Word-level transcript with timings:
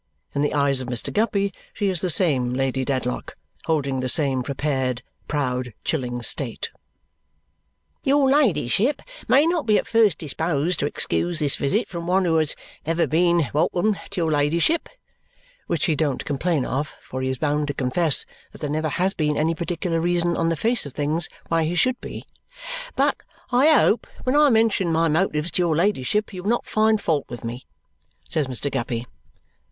In 0.33 0.41
the 0.41 0.55
eyes 0.55 0.81
of 0.81 0.87
Mr. 0.87 1.13
Guppy 1.13 1.53
she 1.75 1.87
is 1.87 2.01
the 2.01 2.09
same 2.09 2.49
Lady 2.53 2.83
Dedlock, 2.83 3.35
holding 3.65 3.99
the 3.99 4.09
same 4.09 4.41
prepared, 4.41 5.03
proud, 5.27 5.75
chilling 5.83 6.23
state. 6.23 6.71
"Your 8.03 8.27
ladyship 8.27 9.03
may 9.27 9.45
not 9.45 9.67
be 9.67 9.77
at 9.77 9.85
first 9.85 10.17
disposed 10.17 10.79
to 10.79 10.87
excuse 10.87 11.37
this 11.37 11.55
visit 11.55 11.87
from 11.87 12.07
one 12.07 12.25
who 12.25 12.37
has 12.37 12.55
never 12.83 13.05
been 13.05 13.47
welcome 13.53 13.95
to 14.09 14.21
your 14.21 14.31
ladyship" 14.31 14.89
which 15.67 15.85
he 15.85 15.95
don't 15.95 16.25
complain 16.25 16.65
of, 16.65 16.95
for 16.99 17.21
he 17.21 17.29
is 17.29 17.37
bound 17.37 17.67
to 17.67 17.73
confess 17.75 18.25
that 18.53 18.61
there 18.61 18.71
never 18.71 18.89
has 18.89 19.13
been 19.13 19.37
any 19.37 19.53
particular 19.53 20.01
reason 20.01 20.35
on 20.35 20.49
the 20.49 20.55
face 20.57 20.83
of 20.83 20.93
things 20.93 21.29
why 21.47 21.63
he 21.63 21.75
should 21.75 22.01
be 22.01 22.25
"but 22.95 23.17
I 23.51 23.67
hope 23.69 24.07
when 24.23 24.35
I 24.35 24.49
mention 24.49 24.91
my 24.91 25.09
motives 25.09 25.51
to 25.51 25.61
your 25.61 25.75
ladyship 25.75 26.33
you 26.33 26.41
will 26.41 26.49
not 26.49 26.65
find 26.65 26.99
fault 26.99 27.25
with 27.29 27.43
me," 27.43 27.67
says 28.27 28.47
Mr. 28.47 28.71
Guppy. 28.71 29.05